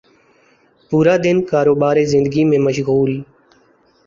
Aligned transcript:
پورا 0.91 1.15
دن 1.23 1.37
کاروبار 1.41 2.03
زندگی 2.03 2.43
میں 2.49 2.57
مشغول 2.57 3.11